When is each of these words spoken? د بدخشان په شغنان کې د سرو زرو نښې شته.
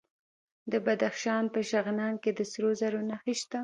د 0.71 0.73
بدخشان 0.85 1.43
په 1.53 1.59
شغنان 1.71 2.13
کې 2.23 2.31
د 2.37 2.39
سرو 2.51 2.71
زرو 2.79 3.01
نښې 3.09 3.33
شته. 3.41 3.59